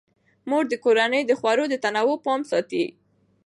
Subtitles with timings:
[0.49, 2.85] مور د کورنۍ د خوړو د تنوع پام ساتي.